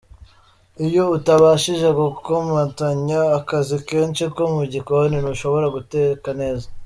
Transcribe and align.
Iyo 0.85 1.03
utabashije 1.17 1.87
gukomatanya 1.99 3.19
akazi 3.39 3.75
kenshi 3.87 4.23
ko 4.35 4.41
mu 4.53 4.63
gikoni 4.73 5.15
ntushobora 5.19 5.67
guteka 5.75 6.29
neza. 6.41 6.65